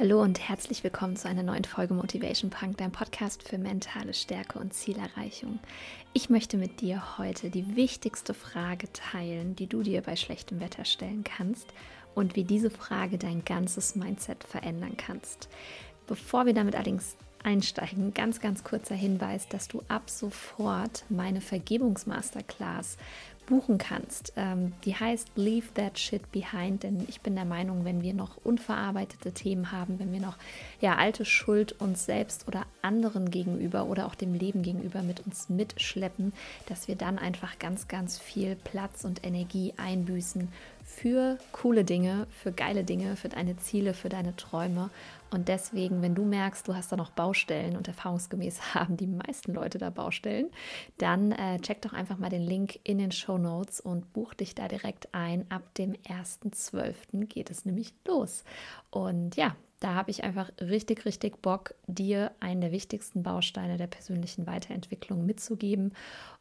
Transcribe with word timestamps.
Hallo 0.00 0.22
und 0.22 0.48
herzlich 0.48 0.82
willkommen 0.82 1.14
zu 1.14 1.28
einer 1.28 1.42
neuen 1.42 1.64
Folge 1.64 1.92
Motivation 1.92 2.48
Punk, 2.48 2.78
dein 2.78 2.90
Podcast 2.90 3.46
für 3.46 3.58
mentale 3.58 4.14
Stärke 4.14 4.58
und 4.58 4.72
Zielerreichung. 4.72 5.58
Ich 6.14 6.30
möchte 6.30 6.56
mit 6.56 6.80
dir 6.80 7.18
heute 7.18 7.50
die 7.50 7.76
wichtigste 7.76 8.32
Frage 8.32 8.90
teilen, 8.94 9.56
die 9.56 9.66
du 9.66 9.82
dir 9.82 10.00
bei 10.00 10.16
schlechtem 10.16 10.58
Wetter 10.58 10.86
stellen 10.86 11.22
kannst 11.22 11.66
und 12.14 12.34
wie 12.34 12.44
diese 12.44 12.70
Frage 12.70 13.18
dein 13.18 13.44
ganzes 13.44 13.94
Mindset 13.94 14.42
verändern 14.42 14.96
kannst. 14.96 15.50
Bevor 16.06 16.46
wir 16.46 16.54
damit 16.54 16.76
allerdings 16.76 17.18
einsteigen, 17.44 18.14
ganz, 18.14 18.40
ganz 18.40 18.64
kurzer 18.64 18.94
Hinweis, 18.94 19.48
dass 19.48 19.68
du 19.68 19.82
ab 19.88 20.08
sofort 20.08 21.04
meine 21.10 21.42
Vergebungsmasterclass 21.42 22.96
buchen 23.50 23.78
kannst. 23.78 24.32
Ähm, 24.36 24.72
die 24.84 24.94
heißt 24.94 25.32
Leave 25.34 25.66
That 25.74 25.98
Shit 25.98 26.32
Behind, 26.32 26.82
denn 26.84 27.04
ich 27.08 27.20
bin 27.20 27.34
der 27.34 27.44
Meinung, 27.44 27.84
wenn 27.84 28.00
wir 28.00 28.14
noch 28.14 28.38
unverarbeitete 28.44 29.32
Themen 29.32 29.72
haben, 29.72 29.98
wenn 29.98 30.12
wir 30.12 30.20
noch 30.20 30.36
ja, 30.80 30.96
alte 30.96 31.24
Schuld 31.24 31.72
uns 31.80 32.06
selbst 32.06 32.48
oder 32.48 32.64
anderen 32.80 33.30
gegenüber 33.30 33.86
oder 33.86 34.06
auch 34.06 34.14
dem 34.14 34.32
Leben 34.34 34.62
gegenüber 34.62 35.02
mit 35.02 35.26
uns 35.26 35.48
mitschleppen, 35.48 36.32
dass 36.66 36.88
wir 36.88 36.94
dann 36.94 37.18
einfach 37.18 37.58
ganz, 37.58 37.88
ganz 37.88 38.18
viel 38.18 38.54
Platz 38.54 39.04
und 39.04 39.26
Energie 39.26 39.74
einbüßen 39.76 40.48
für 40.84 41.38
coole 41.52 41.84
Dinge, 41.84 42.26
für 42.30 42.52
geile 42.52 42.84
Dinge, 42.84 43.16
für 43.16 43.28
deine 43.28 43.56
Ziele, 43.56 43.94
für 43.94 44.08
deine 44.08 44.36
Träume. 44.36 44.90
Und 45.30 45.48
deswegen, 45.48 46.02
wenn 46.02 46.14
du 46.14 46.24
merkst, 46.24 46.66
du 46.66 46.74
hast 46.74 46.90
da 46.90 46.96
noch 46.96 47.10
Baustellen 47.10 47.76
und 47.76 47.88
erfahrungsgemäß 47.88 48.60
haben 48.74 48.96
die 48.96 49.06
meisten 49.06 49.54
Leute 49.54 49.78
da 49.78 49.90
Baustellen, 49.90 50.50
dann 50.98 51.32
äh, 51.32 51.58
check 51.60 51.82
doch 51.82 51.92
einfach 51.92 52.18
mal 52.18 52.30
den 52.30 52.42
Link 52.42 52.80
in 52.84 52.98
den 52.98 53.12
Show 53.12 53.38
Notes 53.38 53.80
und 53.80 54.12
buch 54.12 54.34
dich 54.34 54.54
da 54.54 54.68
direkt 54.68 55.08
ein. 55.12 55.46
Ab 55.50 55.74
dem 55.74 55.92
1.12. 55.92 57.26
geht 57.26 57.50
es 57.50 57.64
nämlich 57.64 57.94
los. 58.06 58.44
Und 58.90 59.36
ja, 59.36 59.54
da 59.80 59.94
habe 59.94 60.10
ich 60.10 60.22
einfach 60.24 60.50
richtig, 60.60 61.04
richtig 61.04 61.42
Bock, 61.42 61.74
dir 61.86 62.32
einen 62.40 62.60
der 62.60 62.72
wichtigsten 62.72 63.22
Bausteine 63.22 63.76
der 63.76 63.86
persönlichen 63.86 64.46
Weiterentwicklung 64.46 65.26
mitzugeben 65.26 65.92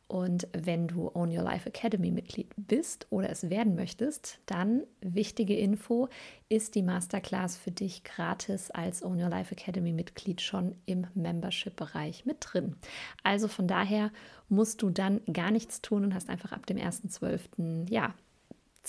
und 0.09 0.47
wenn 0.53 0.87
du 0.87 1.11
Own 1.13 1.29
Your 1.29 1.43
Life 1.43 1.69
Academy 1.69 2.09
Mitglied 2.09 2.47
bist 2.57 3.05
oder 3.11 3.29
es 3.29 3.51
werden 3.51 3.75
möchtest, 3.75 4.39
dann 4.47 4.81
wichtige 5.01 5.55
Info, 5.55 6.09
ist 6.49 6.73
die 6.73 6.81
Masterclass 6.81 7.57
für 7.57 7.69
dich 7.69 8.03
gratis 8.03 8.71
als 8.71 9.03
Own 9.03 9.21
Your 9.21 9.29
Life 9.29 9.53
Academy 9.53 9.93
Mitglied 9.93 10.41
schon 10.41 10.73
im 10.87 11.05
Membership-Bereich 11.13 12.25
mit 12.25 12.37
drin. 12.39 12.75
Also 13.21 13.47
von 13.47 13.67
daher 13.67 14.11
musst 14.47 14.81
du 14.81 14.89
dann 14.89 15.21
gar 15.31 15.51
nichts 15.51 15.79
tun 15.83 16.03
und 16.03 16.15
hast 16.15 16.27
einfach 16.27 16.53
ab 16.53 16.65
dem 16.65 16.77
1.12. 16.77 17.87
ja 17.87 18.15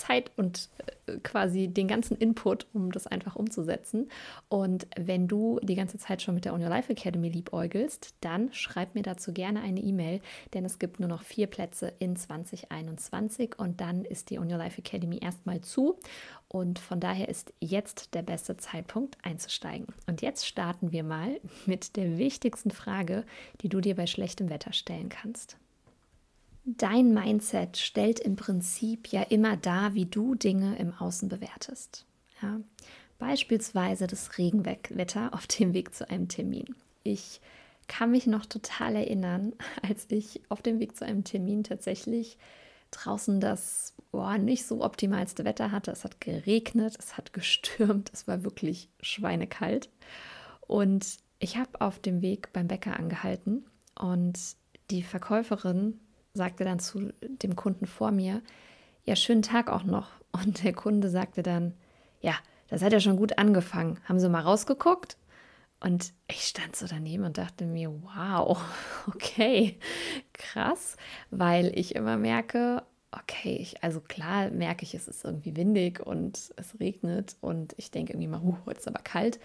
Zeit 0.01 0.31
und 0.35 0.69
äh, 1.05 1.17
quasi 1.23 1.67
den 1.67 1.87
ganzen 1.87 2.17
Input, 2.17 2.67
um 2.73 2.91
das 2.91 3.07
einfach 3.07 3.35
umzusetzen. 3.35 4.09
Und 4.49 4.87
wenn 4.97 5.27
du 5.27 5.59
die 5.61 5.75
ganze 5.75 5.97
Zeit 5.97 6.21
schon 6.21 6.35
mit 6.35 6.45
der 6.45 6.53
On 6.53 6.61
Your 6.61 6.69
Life 6.69 6.91
Academy 6.91 7.29
liebäugelst, 7.29 8.15
dann 8.21 8.51
schreib 8.53 8.95
mir 8.95 9.03
dazu 9.03 9.33
gerne 9.33 9.61
eine 9.61 9.79
E-Mail, 9.79 10.21
denn 10.53 10.65
es 10.65 10.79
gibt 10.79 10.99
nur 10.99 11.09
noch 11.09 11.23
vier 11.23 11.47
Plätze 11.47 11.93
in 11.99 12.15
2021 12.15 13.59
und 13.59 13.81
dann 13.81 14.03
ist 14.05 14.29
die 14.29 14.39
On 14.39 14.51
Your 14.51 14.57
Life 14.57 14.79
Academy 14.79 15.19
erstmal 15.21 15.61
zu. 15.61 15.97
Und 16.47 16.79
von 16.79 16.99
daher 16.99 17.29
ist 17.29 17.53
jetzt 17.61 18.13
der 18.13 18.23
beste 18.23 18.57
Zeitpunkt 18.57 19.17
einzusteigen. 19.23 19.87
Und 20.07 20.21
jetzt 20.21 20.45
starten 20.45 20.91
wir 20.91 21.03
mal 21.03 21.39
mit 21.65 21.95
der 21.95 22.17
wichtigsten 22.17 22.71
Frage, 22.71 23.25
die 23.61 23.69
du 23.69 23.79
dir 23.79 23.95
bei 23.95 24.05
schlechtem 24.05 24.49
Wetter 24.49 24.73
stellen 24.73 25.09
kannst. 25.09 25.57
Dein 26.63 27.13
Mindset 27.13 27.77
stellt 27.77 28.19
im 28.19 28.35
Prinzip 28.35 29.07
ja 29.07 29.23
immer 29.23 29.57
dar, 29.57 29.93
wie 29.93 30.05
du 30.05 30.35
Dinge 30.35 30.77
im 30.77 30.93
Außen 30.93 31.27
bewertest. 31.27 32.05
Ja? 32.41 32.59
Beispielsweise 33.17 34.07
das 34.07 34.37
Regenwetter 34.37 35.33
auf 35.33 35.47
dem 35.47 35.73
Weg 35.73 35.93
zu 35.93 36.09
einem 36.09 36.27
Termin. 36.27 36.75
Ich 37.03 37.41
kann 37.87 38.11
mich 38.11 38.27
noch 38.27 38.45
total 38.45 38.95
erinnern, 38.95 39.53
als 39.87 40.05
ich 40.09 40.41
auf 40.49 40.61
dem 40.61 40.79
Weg 40.79 40.95
zu 40.95 41.05
einem 41.05 41.23
Termin 41.23 41.63
tatsächlich 41.63 42.37
draußen 42.91 43.39
das 43.39 43.93
boah, 44.11 44.37
nicht 44.37 44.65
so 44.65 44.83
optimalste 44.83 45.45
Wetter 45.45 45.71
hatte. 45.71 45.91
Es 45.91 46.03
hat 46.03 46.21
geregnet, 46.21 46.95
es 46.99 47.17
hat 47.17 47.33
gestürmt, 47.33 48.11
es 48.13 48.27
war 48.27 48.43
wirklich 48.43 48.89
schweinekalt. 49.01 49.89
Und 50.67 51.17
ich 51.39 51.57
habe 51.57 51.81
auf 51.81 51.99
dem 51.99 52.21
Weg 52.21 52.53
beim 52.53 52.67
Bäcker 52.67 52.97
angehalten 52.97 53.65
und 53.99 54.37
die 54.89 55.03
Verkäuferin 55.03 55.99
sagte 56.33 56.63
dann 56.63 56.79
zu 56.79 57.11
dem 57.21 57.55
Kunden 57.55 57.85
vor 57.85 58.11
mir, 58.11 58.41
ja, 59.03 59.15
schönen 59.15 59.41
Tag 59.41 59.69
auch 59.69 59.83
noch. 59.83 60.09
Und 60.31 60.63
der 60.63 60.73
Kunde 60.73 61.09
sagte 61.09 61.43
dann, 61.43 61.73
ja, 62.21 62.35
das 62.69 62.81
hat 62.81 62.93
ja 62.93 62.99
schon 62.99 63.17
gut 63.17 63.37
angefangen. 63.37 63.99
Haben 64.07 64.19
Sie 64.19 64.29
mal 64.29 64.41
rausgeguckt? 64.41 65.17
Und 65.83 66.13
ich 66.27 66.43
stand 66.43 66.75
so 66.75 66.85
daneben 66.87 67.23
und 67.25 67.37
dachte 67.37 67.65
mir, 67.65 67.91
wow, 68.03 68.61
okay, 69.07 69.77
krass, 70.31 70.95
weil 71.31 71.77
ich 71.77 71.95
immer 71.95 72.17
merke, 72.17 72.83
okay, 73.11 73.57
ich, 73.59 73.83
also 73.83 73.99
klar 73.99 74.51
merke 74.51 74.83
ich, 74.83 74.93
es 74.93 75.07
ist 75.07 75.25
irgendwie 75.25 75.55
windig 75.55 75.99
und 75.99 76.53
es 76.55 76.79
regnet 76.79 77.35
und 77.41 77.73
ich 77.77 77.91
denke 77.91 78.13
irgendwie 78.13 78.27
mal, 78.27 78.41
huh, 78.41 78.57
heute 78.65 78.79
ist 78.79 78.87
aber 78.87 79.01
kalt, 79.01 79.39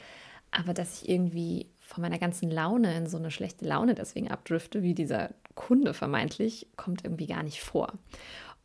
aber 0.50 0.74
dass 0.74 1.02
ich 1.02 1.08
irgendwie 1.08 1.68
von 1.86 2.02
meiner 2.02 2.18
ganzen 2.18 2.50
Laune 2.50 2.96
in 2.96 3.06
so 3.06 3.16
eine 3.16 3.30
schlechte 3.30 3.64
Laune 3.64 3.94
deswegen 3.94 4.28
abdrifte, 4.28 4.82
wie 4.82 4.92
dieser 4.92 5.30
Kunde 5.54 5.94
vermeintlich, 5.94 6.66
kommt 6.76 7.04
irgendwie 7.04 7.28
gar 7.28 7.44
nicht 7.44 7.62
vor. 7.62 7.92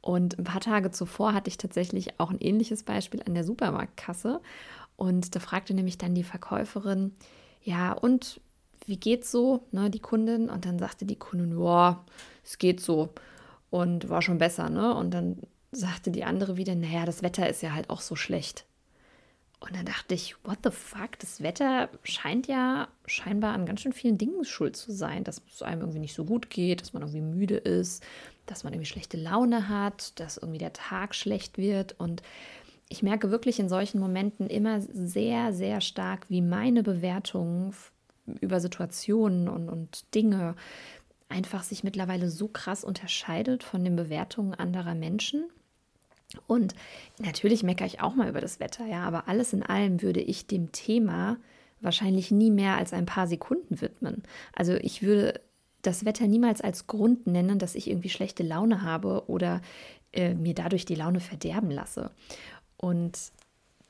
Und 0.02 0.40
ein 0.40 0.44
paar 0.44 0.60
Tage 0.60 0.90
zuvor 0.90 1.34
hatte 1.34 1.48
ich 1.48 1.58
tatsächlich 1.58 2.20
auch 2.20 2.32
ein 2.32 2.40
ähnliches 2.40 2.82
Beispiel 2.82 3.22
an 3.24 3.36
der 3.36 3.44
Supermarktkasse. 3.44 4.42
Und 4.96 5.36
da 5.36 5.40
fragte 5.40 5.76
nämlich 5.76 6.00
dann 6.00 6.16
die 6.16 6.24
Verkäuferin, 6.24 7.14
ja, 7.64 7.94
und 7.94 8.42
wie 8.88 8.98
geht's 8.98 9.32
so, 9.32 9.68
ne, 9.72 9.92
die 9.92 10.00
Kundin? 10.00 10.50
Und 10.50 10.66
dann 10.66 10.80
sagte 10.80 11.06
die 11.06 11.16
Kundin, 11.16 11.58
ja, 11.60 12.04
es 12.44 12.58
geht 12.58 12.82
so. 12.82 13.10
Und 13.70 14.10
war 14.10 14.24
schon 14.24 14.40
besser, 14.40 14.72
ne? 14.72 14.96
Und 14.96 15.12
dann 15.12 15.38
sagte 15.72 16.10
die 16.10 16.24
andere 16.24 16.58
wieder, 16.58 16.74
naja, 16.74 17.06
das 17.06 17.22
Wetter 17.22 17.48
ist 17.48 17.62
ja 17.62 17.74
halt 17.74 17.92
auch 17.92 18.02
so 18.02 18.16
schlecht. 18.16 18.66
Und 19.62 19.76
dann 19.76 19.86
dachte 19.86 20.16
ich, 20.16 20.36
what 20.44 20.58
the 20.64 20.72
fuck, 20.72 21.20
das 21.20 21.44
Wetter 21.44 21.90
scheint 22.02 22.48
ja 22.48 22.88
scheinbar 23.06 23.54
an 23.54 23.68
ganz 23.68 23.82
schön 23.82 23.94
vielen 23.94 24.18
Dingen 24.18 24.44
schuld 24.44 24.76
zu 24.76 24.92
sein, 24.92 25.24
dass 25.24 25.40
es 25.54 25.62
einem 25.62 25.82
irgendwie 25.82 26.00
nicht 26.00 26.16
so 26.16 26.26
gut 26.26 26.50
geht, 26.50 26.82
dass 26.82 26.94
man 26.94 27.04
irgendwie 27.04 27.22
müde 27.22 27.58
ist, 27.58 28.04
dass 28.48 28.64
man 28.64 28.74
irgendwie 28.74 28.90
schlechte 28.90 29.18
Laune 29.18 29.70
hat, 29.70 30.20
dass 30.20 30.38
irgendwie 30.38 30.58
der 30.58 30.74
Tag 30.74 31.14
schlecht 31.14 31.60
wird. 31.60 31.94
Und 32.00 32.24
ich 32.90 33.04
merke 33.04 33.30
wirklich 33.30 33.60
in 33.60 33.70
solchen 33.70 34.00
Momenten 34.00 34.48
immer 34.48 34.82
sehr, 34.82 35.54
sehr 35.54 35.80
stark, 35.80 36.26
wie 36.28 36.42
meine 36.42 36.82
Bewertungen 36.82 37.76
über 38.42 38.60
Situationen 38.60 39.48
und, 39.48 39.70
und 39.70 40.14
Dinge 40.16 40.56
einfach 41.30 41.62
sich 41.62 41.84
mittlerweile 41.84 42.30
so 42.30 42.48
krass 42.48 42.84
unterscheidet 42.84 43.64
von 43.64 43.84
den 43.84 43.96
Bewertungen 43.96 44.56
anderer 44.56 44.96
Menschen. 44.96 45.46
Und 46.48 46.76
natürlich 47.20 47.64
meckere 47.64 47.88
ich 47.88 48.02
auch 48.02 48.16
mal 48.16 48.30
über 48.30 48.42
das 48.42 48.60
Wetter, 48.60 48.86
ja, 48.86 49.04
aber 49.04 49.28
alles 49.28 49.54
in 49.54 49.64
allem 49.64 50.02
würde 50.02 50.22
ich 50.22 50.48
dem 50.48 50.72
Thema 50.72 51.38
wahrscheinlich 51.82 52.32
nie 52.32 52.52
mehr 52.52 52.78
als 52.78 52.94
ein 52.94 53.06
paar 53.06 53.28
Sekunden 53.28 53.82
widmen. 53.82 54.24
Also 54.54 54.74
ich 54.74 55.02
würde 55.02 55.42
das 55.82 56.06
Wetter 56.06 56.28
niemals 56.28 56.62
als 56.62 56.88
Grund 56.88 57.28
nennen, 57.28 57.58
dass 57.58 57.76
ich 57.76 57.90
irgendwie 57.90 58.10
schlechte 58.10 58.44
Laune 58.44 58.84
habe 58.84 59.24
oder 59.28 59.62
äh, 60.14 60.34
mir 60.36 60.54
dadurch 60.54 60.86
die 60.86 60.96
Laune 60.96 61.20
verderben 61.20 61.72
lasse. 61.72 62.12
Und 62.78 63.18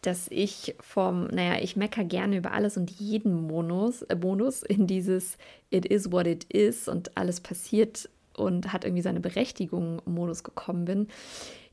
dass 0.01 0.27
ich 0.29 0.75
vom, 0.79 1.27
naja, 1.27 1.61
ich 1.61 1.75
meckere 1.75 2.05
gerne 2.05 2.37
über 2.37 2.53
alles 2.53 2.77
und 2.77 2.89
jeden 2.91 3.49
äh, 3.49 4.15
Bonus 4.15 4.63
in 4.63 4.87
dieses 4.87 5.37
It 5.69 5.85
is 5.85 6.11
what 6.11 6.27
it 6.27 6.45
is 6.45 6.87
und 6.87 7.15
alles 7.17 7.39
passiert 7.41 8.09
und 8.37 8.73
hat 8.73 8.85
irgendwie 8.85 9.03
seine 9.03 9.19
Berechtigung 9.19 10.01
Modus 10.05 10.43
gekommen 10.43 10.85
bin 10.85 11.07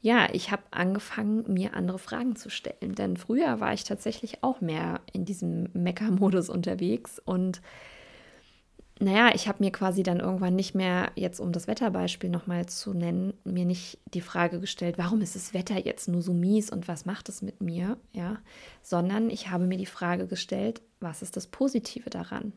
ja, 0.01 0.29
ich 0.33 0.53
habe 0.53 0.63
angefangen, 0.71 1.53
mir 1.53 1.75
andere 1.75 1.99
Fragen 1.99 2.37
zu 2.37 2.51
stellen. 2.51 2.95
Denn 2.95 3.17
früher 3.17 3.61
war 3.61 3.73
ich 3.73 3.85
tatsächlich 3.85 4.45
auch 4.45 4.61
mehr 4.61 5.01
in 5.13 5.25
diesem 5.25 5.71
Mecker-Modus 5.73 6.51
unterwegs. 6.51 7.19
Und 7.19 7.61
naja, 9.01 9.33
ich 9.35 9.49
habe 9.49 9.63
mir 9.63 9.73
quasi 9.73 10.03
dann 10.03 10.21
irgendwann 10.21 10.55
nicht 10.55 10.75
mehr, 10.75 11.11
jetzt 11.17 11.41
um 11.41 11.53
das 11.53 11.67
Wetterbeispiel 11.67 12.31
nochmal 12.31 12.67
zu 12.67 12.95
nennen, 12.95 13.35
mir 13.45 13.65
nicht 13.65 13.99
die 14.15 14.21
Frage 14.21 14.61
gestellt, 14.61 14.99
warum 14.99 15.21
ist 15.21 15.35
das 15.35 15.53
Wetter 15.53 15.85
jetzt 15.85 16.09
nur 16.09 16.23
so 16.23 16.33
mies 16.33 16.71
und 16.71 16.87
was 16.87 17.05
macht 17.05 17.29
es 17.29 17.43
mit 17.43 17.61
mir? 17.61 17.97
Ja, 18.13 18.39
sondern 18.83 19.31
ich 19.31 19.51
habe 19.51 19.67
mir 19.67 19.79
die 19.79 19.87
Frage 19.87 20.27
gestellt, 20.27 20.81
was 21.01 21.23
ist 21.23 21.37
das 21.37 21.49
Positive 21.49 22.11
daran? 22.11 22.53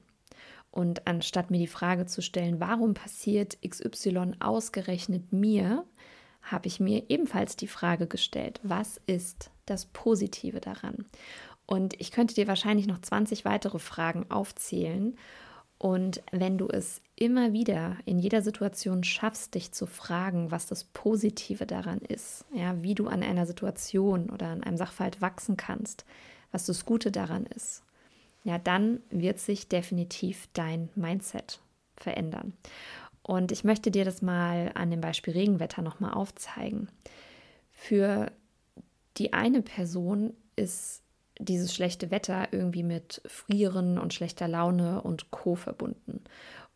Und 0.72 1.06
anstatt 1.06 1.52
mir 1.52 1.58
die 1.58 1.68
Frage 1.68 2.06
zu 2.06 2.22
stellen, 2.22 2.60
warum 2.60 2.94
passiert 2.94 3.58
XY 3.62 4.34
ausgerechnet 4.40 5.34
mir, 5.34 5.86
habe 6.42 6.68
ich 6.68 6.80
mir 6.80 7.04
ebenfalls 7.10 7.56
die 7.56 7.68
Frage 7.68 8.08
gestellt, 8.08 8.60
was 8.64 9.00
ist 9.06 9.52
das 9.66 9.86
Positive 9.86 10.60
daran? 10.60 11.06
Und 11.66 12.00
ich 12.02 12.12
könnte 12.12 12.34
dir 12.34 12.48
wahrscheinlich 12.48 12.88
noch 12.88 13.00
20 13.00 13.46
weitere 13.46 13.80
Fragen 13.80 14.26
aufzählen. 14.30 15.16
Und 15.78 16.22
wenn 16.32 16.58
du 16.58 16.68
es 16.68 17.02
immer 17.16 17.54
wieder 17.54 17.98
in 18.06 18.20
jeder 18.20 18.42
Situation 18.42 19.04
schaffst, 19.04 19.56
dich 19.56 19.72
zu 19.72 19.88
fragen, 19.88 20.52
was 20.52 20.68
das 20.68 20.84
Positive 20.84 21.66
daran 21.66 22.00
ist, 22.00 22.46
ja, 22.54 22.82
wie 22.82 22.96
du 22.96 23.08
an 23.08 23.24
einer 23.24 23.46
Situation 23.46 24.30
oder 24.30 24.48
an 24.48 24.64
einem 24.64 24.78
Sachverhalt 24.78 25.22
wachsen 25.22 25.58
kannst, 25.58 26.06
was 26.52 26.66
das 26.66 26.86
Gute 26.86 27.12
daran 27.12 27.46
ist, 27.46 27.84
ja, 28.44 28.58
dann 28.58 29.02
wird 29.10 29.40
sich 29.40 29.68
definitiv 29.68 30.48
dein 30.54 30.90
Mindset 30.96 31.60
verändern. 31.96 32.54
Und 33.24 33.52
ich 33.52 33.64
möchte 33.64 33.92
dir 33.92 34.06
das 34.06 34.22
mal 34.22 34.72
an 34.74 34.90
dem 34.90 35.02
Beispiel 35.02 35.34
Regenwetter 35.34 35.82
nochmal 35.82 36.14
aufzeigen. 36.14 36.90
Für 37.72 38.32
die 39.18 39.34
eine 39.34 39.62
Person 39.62 40.34
ist 40.56 41.04
dieses 41.40 41.74
schlechte 41.74 42.12
Wetter 42.12 42.50
irgendwie 42.52 42.84
mit 42.84 43.22
Frieren 43.26 43.98
und 43.98 44.14
schlechter 44.14 44.48
Laune 44.48 45.02
und 45.02 45.32
Co. 45.32 45.56
verbunden. 45.56 46.24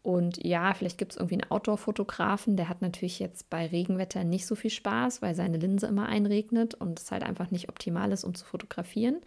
Und 0.01 0.43
ja, 0.43 0.73
vielleicht 0.75 0.99
gibt 0.99 1.13
es 1.13 1.17
irgendwie 1.17 1.41
einen 1.41 1.49
Outdoor-Fotografen, 1.49 2.57
der 2.57 2.69
hat 2.69 2.83
natürlich 2.83 3.17
jetzt 3.17 3.49
bei 3.49 3.65
Regenwetter 3.65 4.23
nicht 4.23 4.45
so 4.45 4.53
viel 4.53 4.69
Spaß, 4.69 5.23
weil 5.23 5.33
seine 5.33 5.57
Linse 5.57 5.87
immer 5.87 6.05
einregnet 6.05 6.75
und 6.75 6.99
es 6.99 7.11
halt 7.11 7.23
einfach 7.23 7.49
nicht 7.49 7.69
optimal 7.69 8.11
ist, 8.11 8.23
um 8.23 8.35
zu 8.35 8.45
fotografieren. 8.45 9.17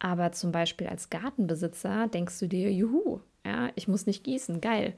Aber 0.00 0.32
zum 0.32 0.50
Beispiel 0.50 0.88
als 0.88 1.10
Gartenbesitzer 1.10 2.08
denkst 2.08 2.38
du 2.40 2.48
dir, 2.48 2.72
juhu, 2.72 3.20
ja, 3.44 3.70
ich 3.76 3.86
muss 3.86 4.06
nicht 4.06 4.24
gießen, 4.24 4.60
geil. 4.60 4.94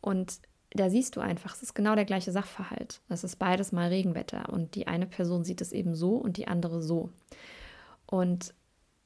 Und 0.00 0.38
da 0.70 0.88
siehst 0.88 1.16
du 1.16 1.20
einfach, 1.20 1.54
es 1.54 1.62
ist 1.62 1.74
genau 1.74 1.94
der 1.94 2.04
gleiche 2.04 2.32
Sachverhalt. 2.32 3.00
Es 3.08 3.24
ist 3.24 3.36
beides 3.36 3.72
mal 3.72 3.88
Regenwetter 3.88 4.48
und 4.50 4.74
die 4.74 4.86
eine 4.86 5.06
Person 5.06 5.44
sieht 5.44 5.60
es 5.60 5.72
eben 5.72 5.94
so 5.94 6.16
und 6.16 6.36
die 6.36 6.48
andere 6.48 6.80
so. 6.80 7.10
Und 8.06 8.54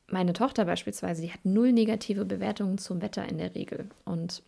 meine 0.09 0.33
Tochter 0.33 0.65
beispielsweise, 0.65 1.23
die 1.23 1.33
hat 1.33 1.45
null 1.45 1.73
negative 1.73 2.25
Bewertungen 2.25 2.79
zum 2.79 3.01
Wetter 3.01 3.29
in 3.29 3.39
der 3.39 3.55
Regel. 3.55 3.89
Und 4.05 4.43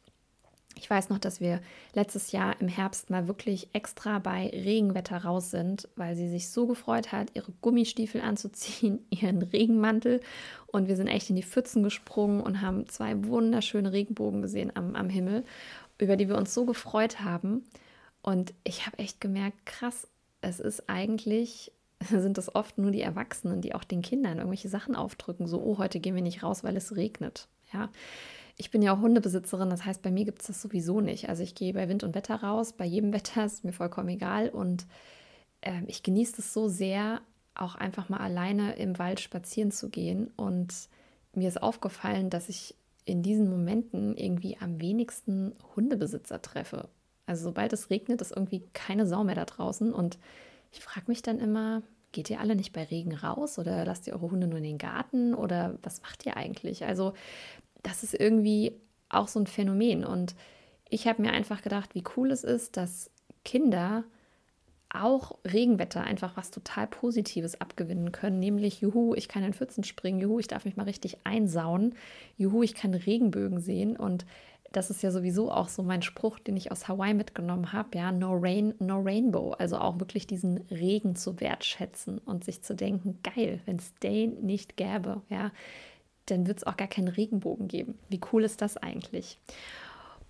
ich 0.77 0.89
weiß 0.89 1.11
noch, 1.11 1.19
dass 1.19 1.41
wir 1.41 1.61
letztes 1.95 2.33
Jahr 2.33 2.61
im 2.61 2.69
Herbst 2.69 3.11
mal 3.11 3.29
wirklich 3.29 3.69
extra 3.73 4.19
bei 4.19 4.49
Regenwetter 4.49 5.19
raus 5.19 5.51
sind, 5.51 5.89
weil 5.97 6.15
sie 6.15 6.29
sich 6.29 6.49
so 6.49 6.67
gefreut 6.67 7.13
hat, 7.13 7.31
ihre 7.35 7.53
Gummistiefel 7.61 8.21
anzuziehen, 8.21 9.01
ihren 9.11 9.43
Regenmantel. 9.43 10.21
Und 10.67 10.89
wir 10.89 10.97
sind 10.97 11.09
echt 11.09 11.31
in 11.31 11.37
die 11.37 11.43
Pfützen 11.43 11.83
gesprungen 11.83 12.41
und 12.41 12.61
haben 12.61 12.89
zwei 12.89 13.25
wunderschöne 13.25 13.93
Regenbogen 13.93 14.43
gesehen 14.43 14.73
am, 14.75 14.95
am 14.95 15.09
Himmel, 15.09 15.45
über 15.99 16.17
die 16.17 16.29
wir 16.29 16.37
uns 16.37 16.55
so 16.55 16.65
gefreut 16.65 17.21
haben. 17.21 17.65
Und 18.23 18.55
ich 18.65 18.87
habe 18.87 18.99
echt 18.99 19.21
gemerkt, 19.21 19.67
krass, 19.67 20.09
es 20.41 20.59
ist 20.61 20.89
eigentlich, 20.89 21.73
sind 22.09 22.39
das 22.39 22.55
oft 22.55 22.79
nur 22.79 22.91
die 22.91 23.03
Erwachsenen, 23.03 23.61
die 23.61 23.75
auch 23.75 23.85
den 23.85 24.03
Kindern 24.03 24.39
irgendwelche 24.39 24.69
Sachen 24.69 24.97
aufdrücken, 24.97 25.47
so, 25.47 25.61
oh, 25.61 25.79
heute 25.79 26.01
gehen 26.01 26.15
wir 26.15 26.23
nicht 26.23 26.43
raus, 26.43 26.65
weil 26.65 26.77
es 26.77 26.97
regnet. 26.97 27.49
Ja, 27.73 27.89
ich 28.62 28.70
bin 28.70 28.81
ja 28.81 28.94
auch 28.94 29.00
Hundebesitzerin, 29.00 29.70
das 29.70 29.85
heißt, 29.85 30.03
bei 30.03 30.12
mir 30.12 30.25
gibt 30.25 30.41
es 30.41 30.47
das 30.47 30.62
sowieso 30.62 31.00
nicht. 31.00 31.29
Also 31.29 31.43
ich 31.43 31.56
gehe 31.56 31.73
bei 31.73 31.88
Wind 31.88 32.05
und 32.05 32.14
Wetter 32.14 32.37
raus, 32.37 32.73
bei 32.73 32.85
jedem 32.85 33.12
Wetter 33.12 33.44
ist 33.44 33.64
mir 33.64 33.73
vollkommen 33.73 34.09
egal 34.09 34.50
und 34.50 34.87
äh, 35.62 35.82
ich 35.88 36.05
genieße 36.05 36.37
es 36.38 36.53
so 36.53 36.69
sehr, 36.69 37.23
auch 37.56 37.75
einfach 37.75 38.09
mal 38.09 38.20
alleine 38.20 38.76
im 38.76 39.00
Wald 39.00 39.19
spazieren 39.19 39.73
zu 39.73 39.91
gehen. 39.91 40.31
Und 40.37 40.73
mir 41.35 41.49
ist 41.49 41.61
aufgefallen, 41.61 42.31
dass 42.31 42.49
ich 42.49 42.76
in 43.05 43.25
diesen 43.25 43.50
Momenten 43.50 44.17
irgendwie 44.17 44.56
am 44.61 44.81
wenigsten 44.81 45.56
Hundebesitzer 45.75 46.41
treffe. 46.41 46.88
Also 47.26 47.43
sobald 47.43 47.73
es 47.73 47.91
regnet, 47.91 48.20
ist 48.20 48.31
irgendwie 48.31 48.62
keine 48.75 49.09
Sau 49.09 49.25
mehr 49.25 49.35
da 49.35 49.44
draußen. 49.44 49.93
Und 49.93 50.19
ich 50.70 50.79
frage 50.79 51.06
mich 51.09 51.20
dann 51.20 51.41
immer, 51.41 51.82
geht 52.12 52.31
ihr 52.31 52.38
alle 52.38 52.55
nicht 52.55 52.73
bei 52.73 52.85
Regen 52.85 53.12
raus 53.12 53.59
oder 53.59 53.85
lasst 53.85 54.06
ihr 54.06 54.12
eure 54.12 54.31
Hunde 54.31 54.47
nur 54.47 54.59
in 54.59 54.64
den 54.64 54.79
Garten 54.79 55.35
oder 55.35 55.79
was 55.82 56.00
macht 56.00 56.25
ihr 56.26 56.37
eigentlich? 56.37 56.85
Also 56.85 57.12
das 57.82 58.02
ist 58.02 58.14
irgendwie 58.14 58.81
auch 59.08 59.29
so 59.29 59.40
ein 59.40 59.46
Phänomen. 59.46 60.05
Und 60.05 60.34
ich 60.88 61.06
habe 61.06 61.23
mir 61.23 61.32
einfach 61.32 61.62
gedacht, 61.62 61.94
wie 61.94 62.05
cool 62.17 62.31
es 62.31 62.44
ist, 62.44 62.76
dass 62.76 63.11
Kinder 63.44 64.05
auch 64.94 65.38
Regenwetter 65.50 66.02
einfach 66.02 66.37
was 66.37 66.50
total 66.50 66.87
Positives 66.87 67.61
abgewinnen 67.61 68.12
können, 68.12 68.38
nämlich 68.38 68.82
Juhu, 68.82 69.14
ich 69.14 69.26
kann 69.26 69.43
in 69.43 69.55
Pfützen 69.55 69.84
springen, 69.84 70.20
Juhu, 70.20 70.38
ich 70.38 70.49
darf 70.49 70.64
mich 70.64 70.76
mal 70.76 70.84
richtig 70.84 71.19
einsauen, 71.25 71.94
Juhu, 72.37 72.62
ich 72.62 72.75
kann 72.75 72.93
Regenbögen 72.93 73.58
sehen. 73.61 73.96
Und 73.96 74.26
das 74.70 74.90
ist 74.90 75.02
ja 75.02 75.11
sowieso 75.11 75.50
auch 75.50 75.69
so 75.69 75.82
mein 75.82 76.02
Spruch, 76.02 76.38
den 76.38 76.56
ich 76.56 76.73
aus 76.73 76.88
Hawaii 76.88 77.14
mitgenommen 77.14 77.73
habe, 77.73 77.96
ja, 77.96 78.12
no 78.12 78.32
rain, 78.35 78.75
no 78.78 79.00
rainbow, 79.00 79.52
also 79.52 79.78
auch 79.78 79.99
wirklich 80.00 80.26
diesen 80.26 80.58
Regen 80.70 81.17
zu 81.17 81.40
wertschätzen 81.40 82.19
und 82.19 82.44
sich 82.44 82.62
zu 82.62 82.75
denken, 82.75 83.19
geil, 83.23 83.61
wenn 83.67 83.76
es 83.76 83.94
den 83.96 84.43
nicht 84.43 84.76
gäbe, 84.76 85.23
ja, 85.28 85.52
dann 86.27 86.47
wird 86.47 86.59
es 86.59 86.67
auch 86.67 86.77
gar 86.77 86.89
keinen 86.89 87.09
Regenbogen 87.09 87.69
geben. 87.69 87.99
Wie 88.09 88.21
cool 88.33 88.45
ist 88.45 88.63
das 88.63 88.77
eigentlich? 88.77 89.39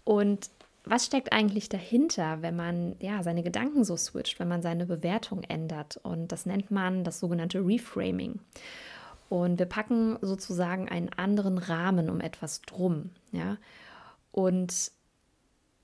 Und 0.05 0.51
was 0.85 1.07
steckt 1.07 1.33
eigentlich 1.33 1.69
dahinter, 1.69 2.43
wenn 2.43 2.57
man 2.57 2.97
ja 2.99 3.23
seine 3.23 3.43
Gedanken 3.43 3.85
so 3.85 3.97
switcht, 3.97 4.41
wenn 4.41 4.49
man 4.49 4.63
seine 4.63 4.87
Bewertung 4.87 5.43
ändert? 5.45 5.99
Und 6.03 6.33
das 6.33 6.45
nennt 6.45 6.71
man 6.71 7.05
das 7.05 7.21
sogenannte 7.21 7.65
Reframing. 7.65 8.41
Und 9.29 9.59
wir 9.59 9.67
packen 9.67 10.19
sozusagen 10.21 10.89
einen 10.89 11.09
anderen 11.11 11.59
Rahmen 11.59 12.11
um 12.11 12.21
etwas 12.21 12.63
drum, 12.63 13.11
ja. 13.31 13.57
Und 14.33 14.91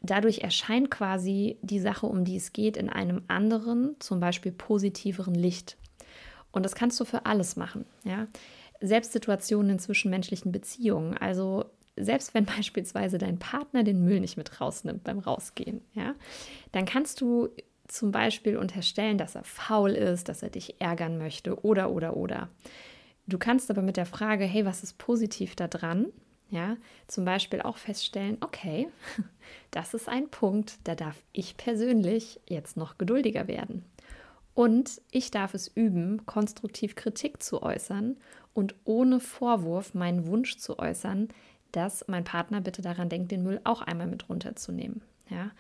dadurch 0.03 0.41
erscheint 0.41 0.91
quasi 0.91 1.59
die 1.63 1.81
Sache, 1.81 2.07
um 2.07 2.25
die 2.25 2.37
es 2.37 2.53
geht, 2.53 2.77
in 2.77 2.91
einem 2.91 3.23
anderen, 3.29 3.97
zum 4.01 4.21
Beispiel 4.21 4.53
positiveren 4.53 5.35
Licht. 5.35 5.77
Und 6.51 6.65
das 6.65 6.75
kannst 6.75 6.99
du 7.01 7.05
für 7.05 7.25
alles 7.25 7.57
machen, 7.57 7.87
ja. 8.05 8.27
Selbstsituationen 8.81 9.73
in 9.73 9.79
zwischenmenschlichen 9.79 10.53
Beziehungen. 10.53 11.17
Also 11.17 11.65
selbst 11.97 12.35
wenn 12.35 12.45
beispielsweise 12.57 13.19
dein 13.19 13.39
Partner 13.39 13.83
den 13.85 14.05
Müll 14.05 14.21
nicht 14.21 14.37
mit 14.37 14.61
rausnimmt 14.61 15.05
beim 15.05 15.19
Rausgehen, 15.19 15.83
ja, 15.95 16.15
dann 16.73 16.85
kannst 16.87 17.21
du 17.21 17.49
zum 17.87 18.13
Beispiel 18.13 18.57
unterstellen, 18.57 19.19
dass 19.19 19.35
er 19.35 19.45
faul 19.45 19.93
ist, 19.93 20.29
dass 20.29 20.43
er 20.43 20.51
dich 20.51 20.81
ärgern 20.81 21.19
möchte 21.19 21.65
oder 21.65 21.91
oder 21.91 22.17
oder. 22.17 22.49
Du 23.27 23.39
kannst 23.39 23.71
aber 23.71 23.83
mit 23.83 23.97
der 23.97 24.07
Frage, 24.07 24.45
hey, 24.45 24.65
was 24.65 24.83
ist 24.83 24.99
positiv 24.99 25.57
daran? 25.57 26.07
Ja, 26.51 26.79
zum 27.09 27.27
Beispiel 27.27 27.61
auch 27.61 27.77
feststellen, 27.77 28.39
okay, 28.41 28.89
das 29.71 29.93
ist 29.93 30.09
ein 30.09 30.31
Punkt, 30.31 30.79
da 30.85 30.95
darf 30.95 31.17
ich 31.33 31.59
persönlich 31.59 32.41
jetzt 32.47 32.79
noch 32.79 32.97
geduldiger 32.97 33.49
werden. 33.49 33.85
Und 34.55 35.03
ich 35.11 35.31
darf 35.31 35.55
es 35.55 35.69
üben, 35.69 36.25
konstruktiv 36.25 36.97
Kritik 36.97 37.43
zu 37.43 37.63
äußern 37.63 38.17
und 38.59 38.75
ohne 38.83 39.21
Vorwurf 39.21 39.95
meinen 39.95 40.27
Wunsch 40.27 40.57
zu 40.57 40.81
äußern, 40.81 41.29
dass 41.71 42.05
mein 42.09 42.25
Partner 42.25 42.61
bitte 42.61 42.83
daran 42.83 43.09
denkt, 43.09 43.31
den 43.31 43.45
Müll 43.45 43.61
auch 43.63 43.83
einmal 43.83 44.09
mit 44.09 44.29
runterzunehmen. 44.29 45.01
Ja? 45.31 45.53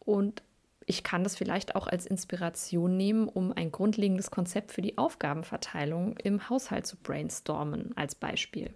Und 0.00 0.42
ich 0.84 1.04
kann 1.04 1.22
das 1.22 1.36
vielleicht 1.36 1.76
auch 1.76 1.86
als 1.86 2.06
Inspiration 2.06 2.96
nehmen, 2.96 3.28
um 3.28 3.52
ein 3.52 3.70
grundlegendes 3.70 4.32
Konzept 4.32 4.72
für 4.72 4.82
die 4.82 4.98
Aufgabenverteilung 4.98 6.16
im 6.16 6.50
Haushalt 6.50 6.88
zu 6.88 6.96
brainstormen, 6.96 7.96
als 7.96 8.16
Beispiel. 8.16 8.70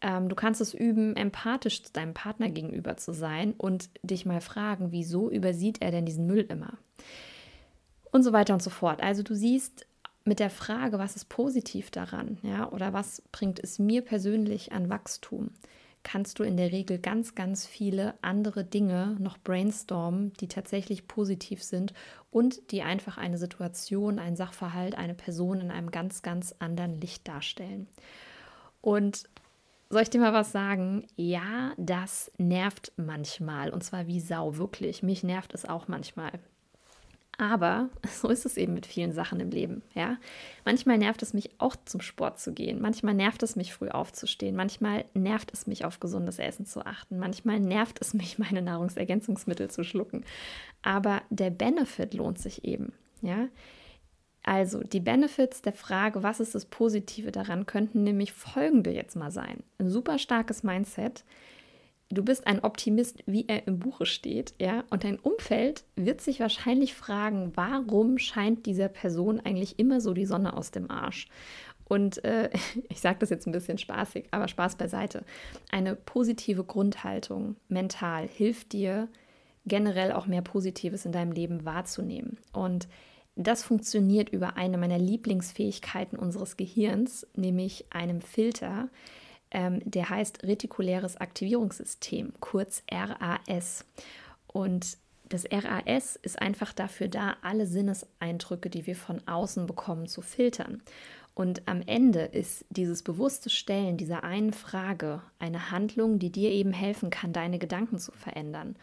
Ähm, 0.00 0.30
du 0.30 0.34
kannst 0.34 0.62
es 0.62 0.72
üben, 0.72 1.14
empathisch 1.14 1.82
zu 1.84 1.92
deinem 1.92 2.14
Partner 2.14 2.48
gegenüber 2.48 2.96
zu 2.96 3.12
sein 3.12 3.52
und 3.58 3.90
dich 4.02 4.24
mal 4.24 4.40
fragen, 4.40 4.92
wieso 4.92 5.30
übersieht 5.30 5.82
er 5.82 5.90
denn 5.90 6.06
diesen 6.06 6.26
Müll 6.26 6.46
immer? 6.48 6.78
Und 8.12 8.22
so 8.22 8.32
weiter 8.32 8.54
und 8.54 8.62
so 8.62 8.70
fort. 8.70 9.02
Also 9.02 9.22
du 9.22 9.34
siehst, 9.34 9.86
mit 10.28 10.40
der 10.40 10.50
Frage, 10.50 10.98
was 10.98 11.16
ist 11.16 11.28
positiv 11.28 11.90
daran, 11.90 12.38
ja, 12.42 12.70
oder 12.70 12.92
was 12.92 13.22
bringt 13.32 13.58
es 13.58 13.78
mir 13.78 14.02
persönlich 14.02 14.72
an 14.72 14.90
Wachstum, 14.90 15.50
kannst 16.02 16.38
du 16.38 16.42
in 16.42 16.56
der 16.56 16.70
Regel 16.70 16.98
ganz, 16.98 17.34
ganz 17.34 17.66
viele 17.66 18.14
andere 18.22 18.64
Dinge 18.64 19.16
noch 19.18 19.38
brainstormen, 19.38 20.32
die 20.40 20.48
tatsächlich 20.48 21.08
positiv 21.08 21.62
sind 21.62 21.92
und 22.30 22.70
die 22.70 22.82
einfach 22.82 23.18
eine 23.18 23.38
Situation, 23.38 24.18
ein 24.18 24.36
Sachverhalt, 24.36 24.96
eine 24.96 25.14
Person 25.14 25.60
in 25.60 25.70
einem 25.70 25.90
ganz, 25.90 26.22
ganz 26.22 26.54
anderen 26.58 27.00
Licht 27.00 27.26
darstellen. 27.26 27.88
Und 28.80 29.28
soll 29.90 30.02
ich 30.02 30.10
dir 30.10 30.20
mal 30.20 30.34
was 30.34 30.52
sagen? 30.52 31.06
Ja, 31.16 31.72
das 31.78 32.30
nervt 32.36 32.92
manchmal 32.96 33.70
und 33.70 33.82
zwar 33.82 34.06
wie 34.06 34.20
Sau, 34.20 34.56
wirklich. 34.56 35.02
Mich 35.02 35.24
nervt 35.24 35.54
es 35.54 35.64
auch 35.64 35.88
manchmal. 35.88 36.32
Aber 37.38 37.88
so 38.12 38.28
ist 38.28 38.44
es 38.44 38.56
eben 38.56 38.74
mit 38.74 38.84
vielen 38.84 39.12
Sachen 39.12 39.40
im 39.40 39.50
Leben. 39.50 39.82
Ja? 39.94 40.18
Manchmal 40.64 40.98
nervt 40.98 41.22
es 41.22 41.32
mich 41.32 41.50
auch 41.58 41.76
zum 41.84 42.00
Sport 42.00 42.38
zu 42.38 42.52
gehen. 42.52 42.82
Manchmal 42.82 43.14
nervt 43.14 43.42
es 43.42 43.56
mich 43.56 43.72
früh 43.72 43.88
aufzustehen. 43.88 44.56
Manchmal 44.56 45.06
nervt 45.14 45.52
es 45.52 45.66
mich 45.66 45.84
auf 45.84 46.00
gesundes 46.00 46.38
Essen 46.38 46.66
zu 46.66 46.84
achten. 46.84 47.18
Manchmal 47.18 47.60
nervt 47.60 47.98
es 48.00 48.12
mich, 48.12 48.38
meine 48.38 48.60
Nahrungsergänzungsmittel 48.60 49.70
zu 49.70 49.84
schlucken. 49.84 50.24
Aber 50.82 51.22
der 51.30 51.50
Benefit 51.50 52.12
lohnt 52.12 52.38
sich 52.38 52.64
eben. 52.64 52.92
Ja? 53.22 53.48
Also 54.42 54.82
die 54.82 55.00
Benefits 55.00 55.62
der 55.62 55.74
Frage, 55.74 56.22
was 56.22 56.40
ist 56.40 56.54
das 56.54 56.64
Positive 56.64 57.30
daran, 57.30 57.66
könnten 57.66 58.02
nämlich 58.02 58.32
folgende 58.32 58.90
jetzt 58.90 59.14
mal 59.14 59.30
sein. 59.30 59.62
Ein 59.78 59.90
super 59.90 60.18
starkes 60.18 60.62
Mindset 60.62 61.24
du 62.10 62.24
bist 62.24 62.46
ein 62.46 62.64
Optimist, 62.64 63.22
wie 63.26 63.46
er 63.48 63.66
im 63.66 63.78
Buche 63.78 64.06
steht, 64.06 64.54
ja, 64.58 64.84
und 64.90 65.04
dein 65.04 65.18
Umfeld 65.18 65.84
wird 65.96 66.20
sich 66.20 66.40
wahrscheinlich 66.40 66.94
fragen, 66.94 67.52
warum 67.54 68.18
scheint 68.18 68.66
dieser 68.66 68.88
Person 68.88 69.40
eigentlich 69.40 69.78
immer 69.78 70.00
so 70.00 70.14
die 70.14 70.26
Sonne 70.26 70.56
aus 70.56 70.70
dem 70.70 70.90
Arsch? 70.90 71.28
Und 71.84 72.24
äh, 72.24 72.50
ich 72.88 73.00
sage 73.00 73.18
das 73.20 73.30
jetzt 73.30 73.46
ein 73.46 73.52
bisschen 73.52 73.78
spaßig, 73.78 74.26
aber 74.30 74.48
Spaß 74.48 74.76
beiseite. 74.76 75.24
Eine 75.70 75.96
positive 75.96 76.64
Grundhaltung 76.64 77.56
mental 77.68 78.28
hilft 78.28 78.72
dir, 78.72 79.08
generell 79.66 80.12
auch 80.12 80.26
mehr 80.26 80.42
Positives 80.42 81.04
in 81.04 81.12
deinem 81.12 81.32
Leben 81.32 81.66
wahrzunehmen. 81.66 82.38
Und 82.52 82.88
das 83.36 83.62
funktioniert 83.62 84.30
über 84.30 84.56
eine 84.56 84.78
meiner 84.78 84.98
Lieblingsfähigkeiten 84.98 86.18
unseres 86.18 86.56
Gehirns, 86.56 87.26
nämlich 87.36 87.84
einem 87.90 88.22
Filter, 88.22 88.88
Ähm, 89.50 89.80
der 89.84 90.10
heißt 90.10 90.44
retikuläres 90.44 91.16
Aktivierungssystem, 91.16 92.32
kurz 92.40 92.82
RAS. 92.90 93.84
Und 94.46 94.98
das 95.28 95.44
RAS 95.50 96.16
ist 96.16 96.40
einfach 96.40 96.72
dafür 96.72 97.08
da, 97.08 97.36
alle 97.42 97.66
Sinneseindrücke, 97.66 98.70
die 98.70 98.86
wir 98.86 98.96
von 98.96 99.20
außen 99.26 99.66
bekommen, 99.66 100.06
zu 100.06 100.22
filtern. 100.22 100.82
Und 101.34 101.68
am 101.68 101.82
Ende 101.86 102.22
ist 102.22 102.64
dieses 102.68 103.02
bewusste 103.02 103.48
Stellen 103.48 103.96
dieser 103.96 104.24
einen 104.24 104.52
Frage 104.52 105.22
eine 105.38 105.70
Handlung, 105.70 106.18
die 106.18 106.32
dir 106.32 106.50
eben 106.50 106.72
helfen 106.72 107.10
kann, 107.10 107.32
deine 107.32 107.58
Gedanken 107.58 107.98
zu 107.98 108.10
verändern. 108.12 108.74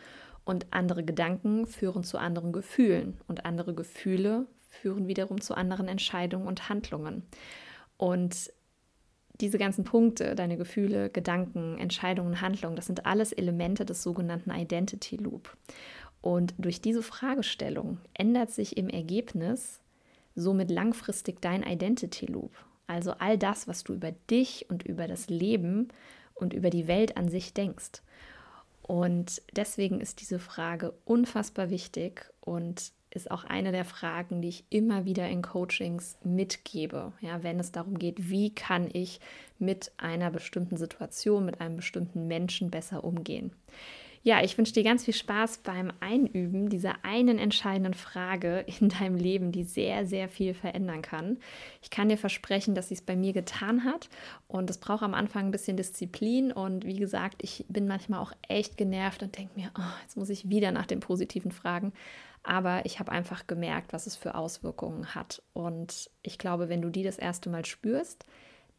Und 0.46 0.68
andere 0.72 1.04
Gedanken 1.04 1.66
führen 1.66 2.04
zu 2.04 2.18
anderen 2.18 2.54
Gefühlen 2.54 3.18
und 3.28 3.46
andere 3.46 3.74
Gefühle 3.74 4.46
führen 4.70 5.08
wiederum 5.08 5.42
zu 5.42 5.56
anderen 5.56 5.88
Entscheidungen 5.88 6.48
und 6.48 6.70
Handlungen. 6.70 7.24
Und 7.98 8.54
diese 9.42 9.58
ganzen 9.58 9.84
Punkte, 9.84 10.36
deine 10.36 10.58
Gefühle, 10.58 11.10
Gedanken, 11.10 11.77
Entscheidungen, 11.77 12.42
Handlungen, 12.42 12.75
das 12.75 12.86
sind 12.86 13.06
alles 13.06 13.32
Elemente 13.32 13.86
des 13.86 14.01
sogenannten 14.04 14.51
Identity 14.51 15.18
Loop. 15.18 15.56
Und 16.22 16.54
durch 16.58 16.82
diese 16.82 17.04
Fragestellung 17.04 18.00
ändert 18.13 18.51
sich 18.51 18.77
im 18.77 18.89
Ergebnis 18.89 19.80
somit 20.36 20.72
langfristig 20.72 21.42
dein 21.42 21.63
Identity 21.63 22.25
Loop. 22.25 22.51
Also 22.88 23.12
all 23.20 23.38
das, 23.38 23.68
was 23.68 23.84
du 23.84 23.94
über 23.94 24.12
dich 24.30 24.70
und 24.70 24.84
über 24.84 25.08
das 25.08 25.30
Leben 25.30 25.89
und 26.34 26.54
über 26.54 26.70
die 26.70 26.88
Welt 26.88 27.18
an 27.18 27.30
sich 27.30 27.54
denkst. 27.54 28.01
Und 28.82 29.42
deswegen 29.56 30.00
ist 30.00 30.22
diese 30.22 30.38
Frage 30.38 30.94
unfassbar 31.06 31.70
wichtig 31.70 32.25
und 32.42 32.92
ist 33.16 33.32
auch 33.32 33.44
eine 33.44 33.72
der 33.72 33.86
Fragen, 33.86 34.42
die 34.42 34.50
ich 34.50 34.66
immer 34.70 35.06
wieder 35.06 35.28
in 35.30 35.42
Coachings 35.42 36.18
mitgebe. 36.24 37.14
Ja, 37.22 37.44
wenn 37.44 37.60
es 37.60 37.72
darum 37.72 37.98
geht, 37.98 38.30
wie 38.30 38.54
kann 38.54 38.90
ich 38.92 39.20
mit 39.58 39.92
einer 39.98 40.32
bestimmten 40.32 40.78
Situation, 40.78 41.46
mit 41.46 41.62
einem 41.62 41.78
bestimmten 41.78 42.28
Menschen 42.28 42.70
besser 42.70 43.04
umgehen. 43.04 43.52
Ja, 44.26 44.44
ich 44.44 44.58
wünsche 44.58 44.74
dir 44.74 44.84
ganz 44.84 45.06
viel 45.06 45.14
Spaß 45.14 45.60
beim 45.60 45.94
Einüben 46.00 46.68
dieser 46.68 46.96
einen 47.06 47.38
entscheidenden 47.38 47.94
Frage 47.94 48.66
in 48.80 48.90
deinem 48.90 49.18
Leben, 49.18 49.52
die 49.52 49.64
sehr, 49.64 50.08
sehr 50.08 50.30
viel 50.30 50.56
verändern 50.56 51.04
kann. 51.04 51.38
Ich 51.84 51.92
kann 51.92 52.10
dir 52.10 52.18
versprechen, 52.18 52.74
dass 52.74 52.88
sie 52.88 52.96
es 52.96 53.04
bei 53.04 53.16
mir 53.16 53.34
getan 53.34 53.84
hat 53.84 54.10
und 54.48 54.68
es 54.72 54.80
braucht 54.80 55.04
am 55.04 55.14
Anfang 55.14 55.46
ein 55.46 55.52
bisschen 55.52 55.78
Disziplin 55.78 56.52
und 56.52 56.88
wie 56.88 56.96
gesagt, 56.96 57.44
ich 57.44 57.66
bin 57.70 57.86
manchmal 57.86 58.20
auch 58.20 58.32
echt 58.48 58.78
genervt 58.78 59.22
und 59.22 59.38
denke 59.38 59.60
mir, 59.60 59.70
oh, 59.78 59.94
jetzt 60.02 60.18
muss 60.18 60.32
ich 60.32 60.50
wieder 60.50 60.72
nach 60.72 60.88
den 60.88 61.02
positiven 61.02 61.52
Fragen. 61.52 61.94
Aber 62.46 62.86
ich 62.86 63.00
habe 63.00 63.12
einfach 63.12 63.48
gemerkt, 63.48 63.92
was 63.92 64.06
es 64.06 64.16
für 64.16 64.36
Auswirkungen 64.36 65.16
hat. 65.16 65.42
Und 65.54 66.12
ich 66.22 66.38
glaube, 66.38 66.70
wenn 66.70 66.82
du 66.82 66.90
die 66.90 67.04
das 67.04 67.18
erste 67.18 67.50
Mal 67.50 67.66
spürst, 67.66 68.25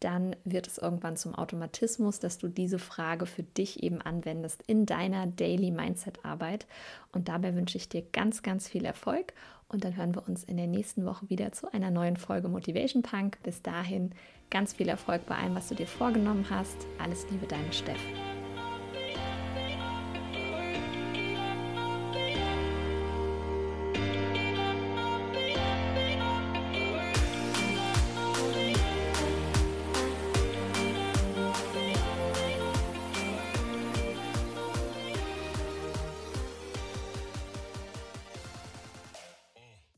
dann 0.00 0.36
wird 0.44 0.66
es 0.66 0.78
irgendwann 0.78 1.16
zum 1.16 1.34
Automatismus, 1.34 2.20
dass 2.20 2.38
du 2.38 2.48
diese 2.48 2.78
Frage 2.78 3.26
für 3.26 3.42
dich 3.42 3.82
eben 3.82 4.00
anwendest 4.00 4.62
in 4.66 4.86
deiner 4.86 5.26
Daily 5.26 5.70
Mindset 5.70 6.24
Arbeit. 6.24 6.66
Und 7.12 7.28
dabei 7.28 7.54
wünsche 7.54 7.78
ich 7.78 7.88
dir 7.88 8.02
ganz, 8.02 8.42
ganz 8.42 8.68
viel 8.68 8.84
Erfolg. 8.84 9.32
Und 9.68 9.84
dann 9.84 9.96
hören 9.96 10.14
wir 10.14 10.28
uns 10.28 10.44
in 10.44 10.58
der 10.58 10.68
nächsten 10.68 11.04
Woche 11.04 11.28
wieder 11.28 11.50
zu 11.52 11.72
einer 11.72 11.90
neuen 11.90 12.16
Folge 12.16 12.48
Motivation 12.48 13.02
Punk. 13.02 13.38
Bis 13.42 13.62
dahin 13.62 14.12
ganz 14.50 14.74
viel 14.74 14.88
Erfolg 14.88 15.26
bei 15.26 15.36
allem, 15.36 15.54
was 15.54 15.68
du 15.68 15.74
dir 15.74 15.88
vorgenommen 15.88 16.46
hast. 16.50 16.76
Alles 17.02 17.28
Liebe, 17.30 17.46
deine 17.46 17.72
Steff. 17.72 18.00